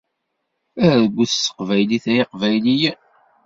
Argut 0.87 1.31
s 1.33 1.37
teqbaylit 1.43 2.05
ay 2.11 2.17
iqbayliyen! 2.23 2.97